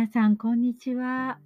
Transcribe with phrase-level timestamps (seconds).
[0.00, 1.38] 皆さん、こんにちは。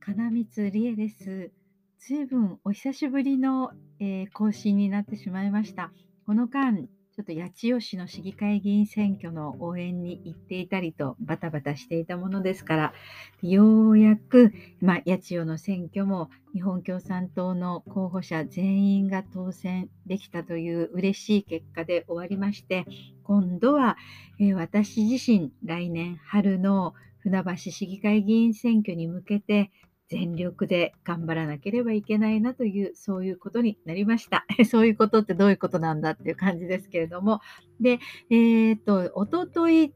[0.00, 1.50] 金光理恵です。
[1.98, 5.92] ずいぶんお久しぶりの、えー、更新になってしまいました。
[6.24, 12.92] この間、ちょっと八千代市の市議会議員選挙の応援に行っていたりとバタバタしていたものですから、
[13.42, 22.86] ようやく、まあ、八千代の選挙も日本共産党の候補者全員が当選できたという嬉しい結果で終わりまして、
[23.22, 23.98] 今度は、
[24.40, 26.94] えー、私自身来年春の
[27.28, 29.70] 船橋市議会議員選挙に向けて
[30.08, 34.46] 全力で頑張らなければいけないなという、そういうことになりました。
[34.64, 37.40] そういうことってどういうことなんだっていう感じですけれども。
[37.78, 37.98] で、
[38.30, 39.92] えっ、と、おととい、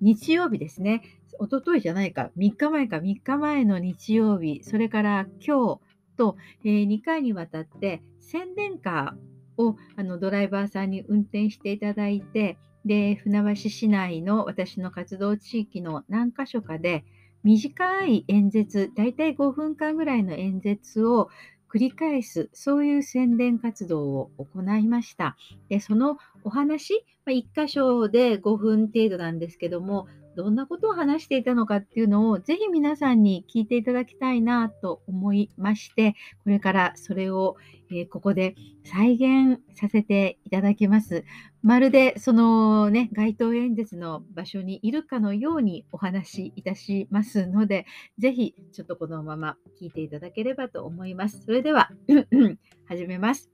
[0.00, 1.02] 日曜日ですね。
[1.40, 5.80] おとといじゃないか、3日前か、3日前の日曜日、それから今日
[6.16, 17.04] と、えー、2回にわたって宣伝カーをあのドライバーさんに運転していただいて、で、船橋市内の私の活動地域の何か所かで、
[17.42, 21.28] 短い演説、大体5分間ぐらいの演説を
[21.68, 25.36] 繰り返す、そういう宣伝活動を行いました。
[25.68, 30.06] で、そのお話、まあ、1箇所で5分程度なんですけども、
[30.36, 37.56] どんなことを話していたのかっていうのをぜひ皆さんに聞いていただきたいなと思いまして、これからそれを、
[37.90, 41.24] えー、ここで再現させていただきます。
[41.62, 47.86] まるでそのね、街頭演説の場所にいるかのようにお話しいたしますので、
[48.18, 51.42] ぜひちょっとこのまま聞いていただければと思います。
[51.46, 51.90] それでは
[52.86, 53.50] 始めます。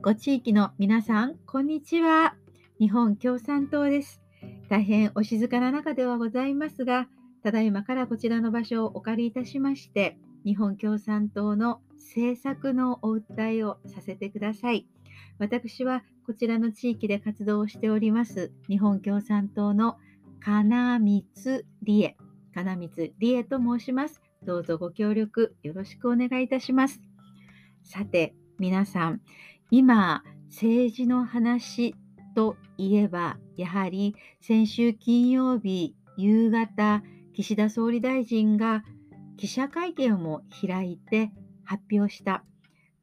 [0.00, 2.36] ご地域の皆さん、こんにちは。
[2.78, 4.29] 日本共産党です。
[4.70, 7.08] 大変お静かな中ではございますが、
[7.42, 14.86] ただいまからこちらの場所をお借りいたしまして、日本共産党の政策のお訴えをさせてください。
[15.40, 19.96] 私はこちらの地域で活動をしております、日本共産党の
[20.38, 22.16] 金光理恵、
[22.54, 24.22] 金光理恵と申します。
[24.44, 27.00] どうぞご協力よろしくお願いいたします。
[27.82, 29.20] さて、皆さん、
[29.72, 31.96] 今、政治の話
[32.34, 37.02] といえば、やはり先週金曜日夕方、
[37.34, 38.84] 岸田総理大臣が
[39.36, 41.32] 記者会見を開いて
[41.64, 42.44] 発表した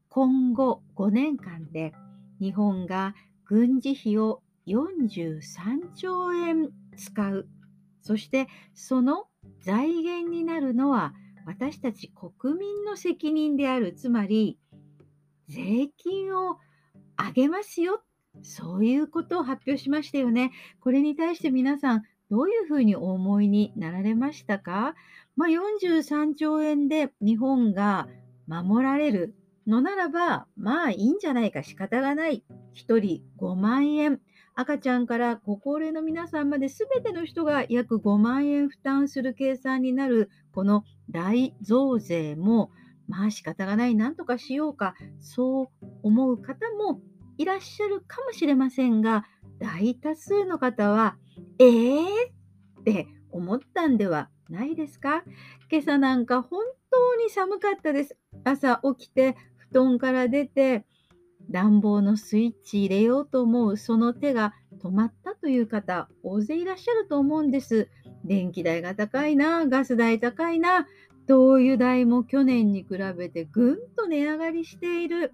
[0.09, 1.93] 今後5年間で
[2.39, 7.47] 日本が軍事費を43兆円使う。
[8.01, 9.25] そしてその
[9.61, 11.13] 財源になるのは
[11.45, 13.93] 私たち国民の責任である。
[13.93, 14.59] つまり
[15.47, 16.57] 税金を
[17.17, 18.01] 上げますよ
[18.43, 20.51] そういうことを発表しましたよね。
[20.79, 24.95] これに対して皆さん、どういうふうにお思いになられましたか、
[25.35, 28.07] まあ、43兆円で日本が
[28.47, 29.35] 守られる
[29.67, 32.43] のならば、まあいいんじゃないか、仕方がない。
[32.73, 34.21] 1人5万円。
[34.55, 42.71] 赤ちゃんからご高齢の皆さんまで全ての人が約5万円負担する計算になるこの大増税も、
[43.07, 45.67] まあ仕方がない、なんとかしようか、そう
[46.01, 47.01] 思う方も
[47.37, 49.25] いらっしゃるかもしれませんが、
[49.59, 51.17] 大多数の方は、
[51.59, 52.05] えー
[52.79, 55.23] って思ったんではないですか？
[55.71, 58.17] 今朝なんか本当に寒かったです。
[58.43, 60.85] 朝起きて布団から出て
[61.49, 67.89] 暖房のスイッチ入れようと思うその手が止まったという方大勢いらっしゃると思うんです。
[68.23, 70.87] 電気代が高いな、ガス代高いな、
[71.27, 75.33] 灯油代も去年に比べてぐんと値上がりしている。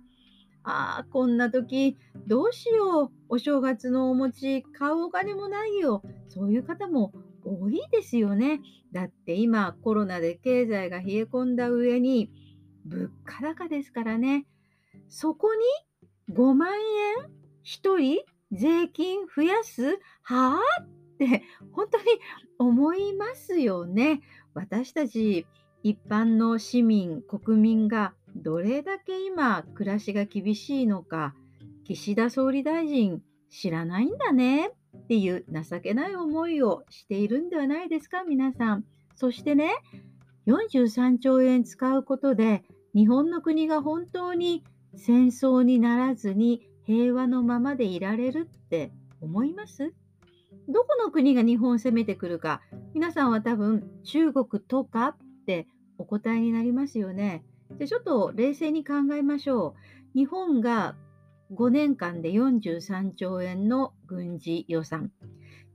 [0.63, 3.12] ああ、こんな時、どうしよう。
[3.29, 6.01] お正月のお餅買うお金もないよ。
[6.29, 7.13] そういう方も
[7.44, 8.62] 多いですよね。
[8.91, 12.29] だって今コロナで経済が冷え込んだ上に
[12.85, 14.46] 物価高ですからね。
[15.09, 15.50] そこ
[16.29, 16.69] に5万
[17.19, 17.25] 円
[17.66, 18.19] 1人
[18.51, 20.00] 税金増やす？
[20.22, 20.81] はあ？
[20.84, 21.44] って
[21.74, 22.03] 本当に
[22.57, 24.22] 思いますよね。
[24.53, 25.45] 私たち
[25.81, 31.35] 一般の市民、国民がどれだけ今暮らしが厳しいのか
[31.85, 34.71] 岸田総理大臣知らないんだねっ
[35.07, 38.85] ていう情けない思いをしているんではないですか皆さん。
[39.15, 39.71] そしてね
[40.47, 42.63] 43兆円使うことで
[42.95, 44.63] 日本の国が本当に
[44.95, 48.91] 戦争にならずに平和のままでいられるって
[49.21, 49.94] 思います？
[50.69, 52.62] どこの国が日本を攻めてくるか
[52.94, 57.44] 皆さんは多分中国とかってお答えになりますよね。
[57.77, 59.75] でちょっと冷静に考えましょ
[60.15, 60.18] う。
[60.18, 60.95] 日本が
[61.51, 65.12] 5年間で43兆円の軍事予算。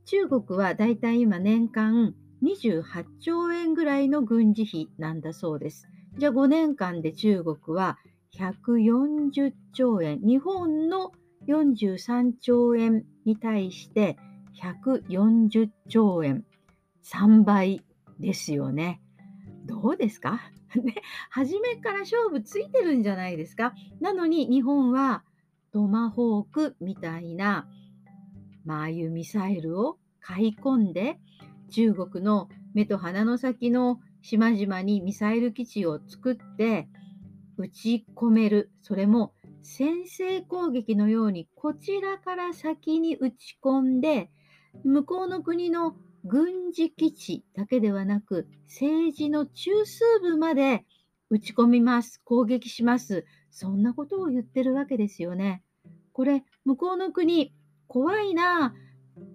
[0.05, 5.89] 中国はだいたい今年間28兆円ぐらいの軍事費なんだそうです。
[6.17, 7.99] じゃあ5年間で中国は
[8.35, 10.21] 140兆円。
[10.21, 11.13] 日本の
[11.47, 14.17] 43兆円に対して
[14.63, 16.45] 140兆円。
[17.05, 17.83] 3倍
[18.19, 19.01] ですよね。
[19.67, 20.41] どうですか？
[20.83, 20.95] ね、
[21.31, 23.75] 初めから勝負ついてるんじゃないですか。
[24.01, 25.25] なのに日本は
[25.73, 27.69] トマホークみたいな、
[28.65, 31.19] まああいうミサイルを買い込んで
[31.71, 36.89] 中国の目と鼻の先の島々にミサイル基地を作って
[37.57, 38.71] 撃ち込める。
[38.83, 39.33] それも
[39.63, 44.31] 先制攻撃のようにこちらから先に撃ち込んで
[44.85, 50.85] 向こうの国の軍事基地だけではなく政治の中枢部まで
[51.31, 53.25] 撃ち込みます、攻撃します。
[53.51, 55.63] そんなことを言ってるわけですよね。
[56.13, 57.55] これ、向こうの国、
[57.87, 58.75] 怖いな、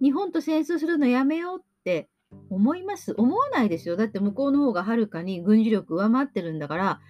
[0.02, 2.10] 日本と戦争するのやめようって
[2.50, 3.14] 思います？
[3.18, 3.96] 思わないですよ。
[3.96, 7.02] だって向こうの方がはるかに軍事力上回ってるんだから、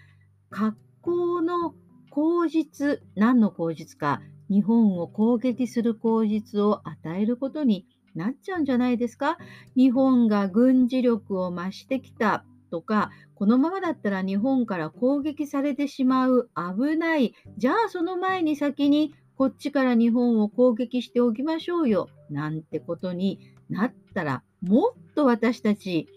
[0.49, 1.75] 格好の
[2.09, 9.37] 口実、何の口実か、日本を攻撃する口実を与えることになっちゃうんじゃないですか？
[9.75, 23.39] 日本が軍事力を増してきたとか、このままだったら日本から攻撃されてしまう、危ない、じゃあその前に先にこっちから日本を攻撃しておきましょうよ、なんてことに
[23.69, 26.07] なったら、もっと私たち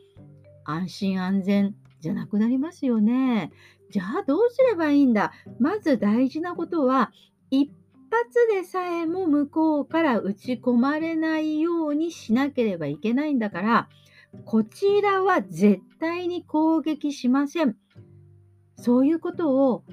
[0.64, 3.50] 安心安全じゃなくなりますよね。
[3.90, 5.32] じゃあどうすればいいんだ？
[5.58, 7.12] まず大事なことは、
[7.50, 7.70] 一
[8.10, 13.88] 発でさえも向こうから打ち込まれないようにしなければいけないんだから、
[14.44, 17.76] こちらは絶対に攻撃しません。
[18.76, 19.84] そういうことを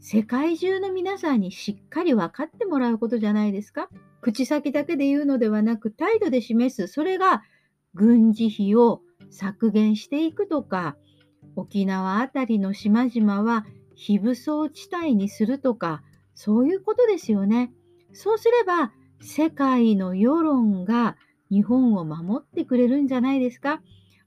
[0.00, 3.88] 世界中の皆さんにしっかり分かってもらうことじゃないですか。
[4.20, 6.86] 口先だけで言うのではなく態度で示す。
[6.86, 7.42] それが
[7.94, 10.96] 軍事費を削減していくとか、
[11.56, 16.02] 沖縄あたりの島々は非武装地帯にするとか、
[16.36, 17.72] そういうことですよね。
[18.12, 21.16] そうすれば、世界の世論が
[21.50, 23.82] 日本を守ってくれるんじゃないですか。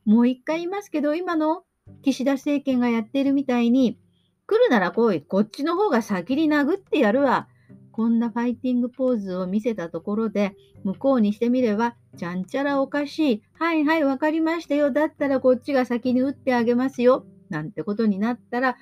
[0.05, 1.63] もう一回言いますけど、今の
[2.01, 3.99] 岸田政権がやっているみたいに、
[4.47, 7.47] 来るなら来い、こっちの方が先に殴ってやるわ。
[7.91, 13.43] こんなファイティングポーズを見せたところで、向こうにしてみれば、ちゃんちゃらおかしい。
[13.53, 14.89] はいはい、わかりましたよ。
[14.89, 17.27] だったらこっちが先に撃ってあげますよ。
[17.49, 18.77] なんてことになったら、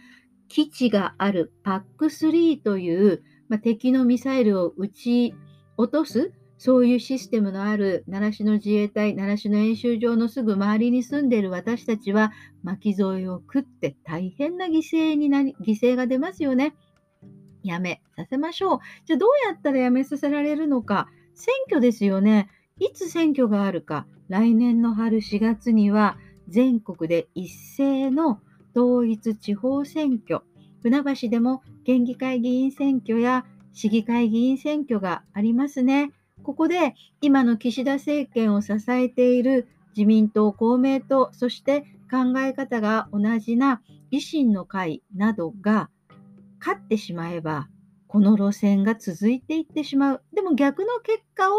[0.48, 5.36] 基地がある PAC3 という、まあ、敵のミサイルを撃ち
[5.78, 12.32] 落とすそういうシステムのある奈良市の自衛隊、奈良市の演習場のすぐ周りに住んでいる私たちは
[12.64, 16.76] 巻き添えを食って大変な犠牲になり、犠牲が出ますよね。
[17.64, 18.80] やめさせましょう。
[19.06, 21.08] じゃあどうやったらやめさせられるのか。
[21.36, 22.50] 選挙ですよね。
[22.80, 24.08] いつ選挙があるか。
[24.28, 26.18] 来年の春4月には
[26.48, 28.40] 全国で一斉の
[28.78, 30.42] 統一地方選挙。
[30.84, 33.44] 船橋でも県議会議員選挙や
[33.74, 36.12] 市議会議員選挙がありますね。
[36.44, 41.82] ここで今の岸田政権を支えている自民党、公明党、そして
[42.12, 43.82] 考え方が同じな
[44.12, 45.90] 維新の会などが
[46.60, 47.68] 勝ってしまえば、
[48.08, 50.24] この路線が続いていってしまう。
[50.34, 51.58] でも逆の結果を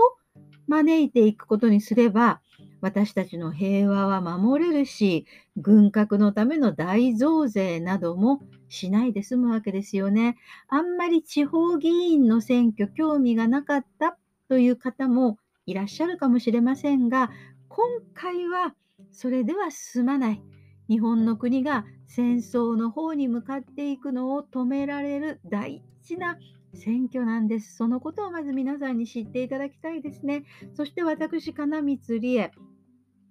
[0.68, 2.40] 招いていくことにすれば、
[2.80, 5.26] 私たちの平和は守れるし、
[5.56, 10.36] 軍拡のための大増税などもしないで済むわけですよね。
[10.68, 14.16] あんまり地方議員の選挙興味がなかった
[14.48, 17.30] という方もいらっしゃるかもしれませんが、
[17.68, 18.74] 今回は
[19.10, 20.42] それでは済まない。
[20.88, 26.38] 日本の国が戦争の方に向かっていくのを止められる大事な
[26.74, 27.76] 選挙なんです。
[27.76, 30.44] そのことをまず皆さんに知っていただきたいですね。
[30.74, 32.52] そして私、金光理恵、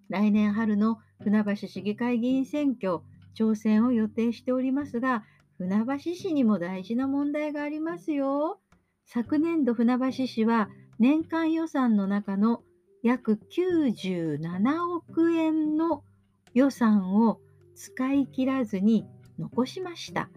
[0.10, 3.00] 来年春の船橋市議会議員選挙、
[3.38, 5.24] 挑戦を予定しておりますが、
[5.58, 8.60] 船橋市にも大事な問題がありますよ。
[9.06, 12.63] 昨年度船橋市は年間予算の中の
[13.03, 16.03] 約97億円の
[16.53, 17.39] 予算を
[17.75, 19.06] 使い切らずに
[19.39, 20.29] 残しました。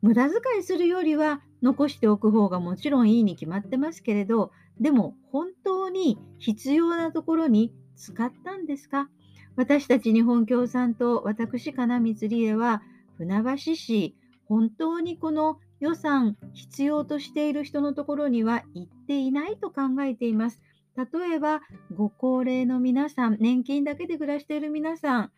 [0.00, 9.08] 無駄遣いするよりは残しておく方がもちろんいいに決まってますけれど、でも本当に必要なところに使ったんですか？
[9.56, 12.82] 私たち日本共産党、私、金光理恵は、
[13.16, 20.62] 船橋市、本当にこの予算必要としている人のところには行っていないと考えています。
[20.96, 21.60] 例えば、
[21.92, 25.32] ご高齢の皆さん、年金だけで暮らしている皆さん、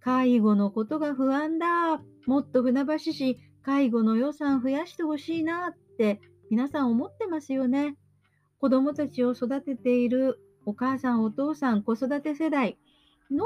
[0.00, 2.02] 介護のことが不安だ。
[2.26, 7.96] もっと船橋市、介護の予算増やしてほしいなって皆さん思ってますよね。
[8.58, 12.78] 子供たちを育てているお母さん、お父さん、子育て世代、
[13.30, 13.44] な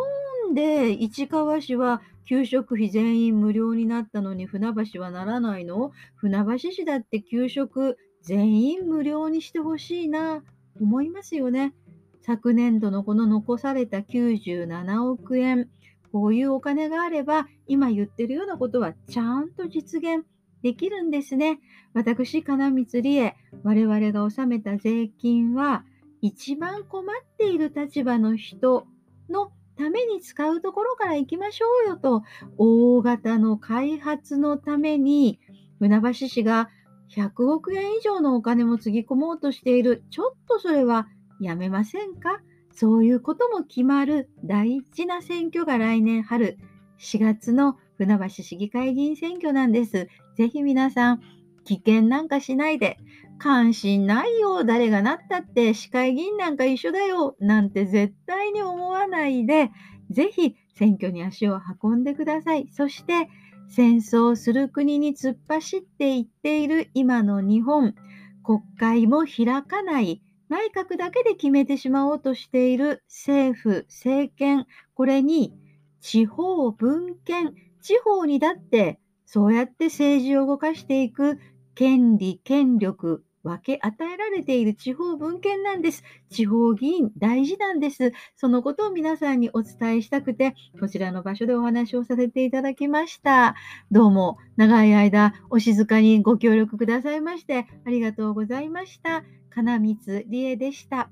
[0.50, 5.90] んで市川市は給食費全員無料になったのに船橋はならないの？
[6.14, 10.44] 船橋市だって給食全員無料にしてほしいな、
[10.80, 11.74] 思いますよね。
[12.20, 15.68] 昨年度のこの残された97億円、
[16.12, 20.24] こういうお金があれば、今言ってるようなことはちゃんと実現
[20.62, 21.60] できるんですね。
[21.94, 25.84] 私、金光理恵、我々が納めた税金は、
[26.20, 28.86] 一番困っている立場の人
[29.28, 32.22] のために使うところから行きましょうよと、
[32.58, 35.40] 大型の開発のために、
[35.80, 36.70] 船橋市が
[37.10, 40.04] 100億円以上のお金もつぎ込もうとしている。
[40.10, 41.08] ちょっとそれは
[41.40, 42.40] やめませんか？
[42.72, 46.58] そういうことも決まる大事な選挙が来年春
[46.98, 50.08] 4月の船橋市議会議員選挙なんです。
[50.36, 51.20] ぜひ皆さん、
[51.64, 52.98] 危険なんかしないで、
[53.38, 59.70] 関心ないよ、誰がなったって、市会議員なんか一緒だよ、なんて絶対に思わないで、
[60.10, 62.68] ぜひ選挙に足を運んでください。
[62.70, 63.28] そして、
[63.68, 67.94] 戦争する国に突っ走っていっている今の日本、
[68.44, 70.22] 国会も開かない、
[70.52, 75.54] 内閣だけで決めてしまおうとしている政府、政権、これに
[76.02, 81.38] 地方分権、地方にだってそうやって政治を動かしていく
[81.74, 86.04] 権利、権力、分け与えられている地方分権なんです。
[86.28, 88.12] 地方議員大事なんです。
[88.36, 93.54] そのことを皆さんにお伝えしたくて、こちらの場所でお話をさせていただきました。
[93.90, 99.24] どうも長い間お静かにご協力くださいましてありがとうございました。
[99.54, 101.10] 金光理恵でした。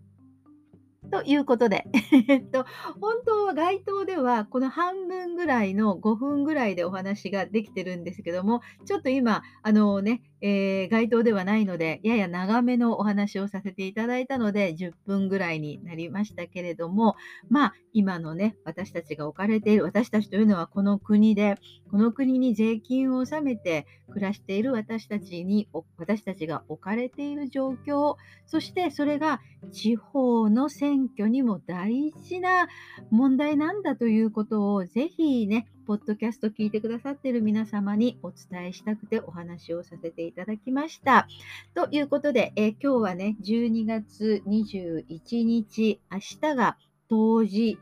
[1.10, 1.86] ということで、
[2.28, 2.64] えっと、
[3.00, 17.16] 本当は街頭ではこの半分ぐらいの5分ぐらいでお話ができてるんですけども、ちょっと今、あのね、えー、街頭ではないので、やや長めのお話をさせていただいたので、10分ぐらいになりましたけれども、
[17.48, 21.56] まあ、今のね、私たちが置かれている、私たちというのはこの国で、
[21.90, 29.40] この国に税金を納めて暮らしている私たちに、私たちが置かれている状況、そしてそれが
[29.72, 32.68] 地方の選挙にも大事な
[33.10, 41.26] 問題なんだということを、ぜひね、ポッドキャスト聞いてくださってる皆様にお伝えしたくてお話をさせていただきました。
[41.74, 46.76] ということで、え今日はね、12月21日、明日が
[47.08, 47.78] 冬至、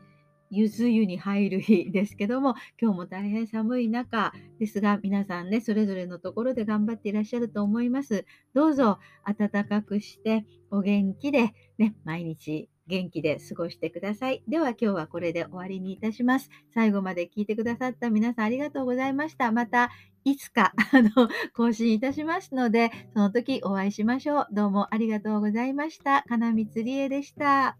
[0.51, 8.25] ゆず湯に入る日ですけども、今日も大変寒い中ですが、皆さんね、それぞれのところで頑張っていらっしゃると思います。
[8.55, 14.43] どうぞ暖かくして、お元気で、ね、毎日元気で過ごしてください。
[14.47, 16.49] では今日はこれで終わりにいたします。
[16.73, 19.51] 最後まで聞いてくださった皆さんありがとうございました。
[19.51, 19.91] また
[20.25, 24.47] いつか あの更新いたしますので、その時お会いしましょう。
[24.51, 26.23] どうもありがとうございました。
[26.27, 27.77] 金光理恵でした。